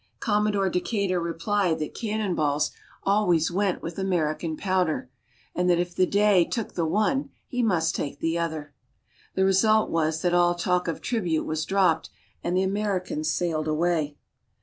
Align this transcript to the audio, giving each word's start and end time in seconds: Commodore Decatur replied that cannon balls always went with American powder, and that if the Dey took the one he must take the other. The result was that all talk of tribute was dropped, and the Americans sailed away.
Commodore 0.19 0.67
Decatur 0.71 1.19
replied 1.19 1.77
that 1.77 1.93
cannon 1.93 2.33
balls 2.33 2.71
always 3.03 3.51
went 3.51 3.83
with 3.83 3.99
American 3.99 4.57
powder, 4.57 5.11
and 5.53 5.69
that 5.69 5.77
if 5.77 5.93
the 5.93 6.07
Dey 6.07 6.43
took 6.43 6.73
the 6.73 6.87
one 6.87 7.29
he 7.45 7.61
must 7.61 7.93
take 7.95 8.19
the 8.19 8.35
other. 8.35 8.73
The 9.35 9.45
result 9.45 9.91
was 9.91 10.23
that 10.23 10.33
all 10.33 10.55
talk 10.55 10.87
of 10.87 11.01
tribute 11.01 11.43
was 11.45 11.65
dropped, 11.65 12.09
and 12.43 12.57
the 12.57 12.63
Americans 12.63 13.29
sailed 13.29 13.67
away. 13.67 14.15